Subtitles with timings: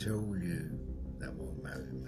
[0.00, 0.70] told you
[1.18, 1.99] that won't matter.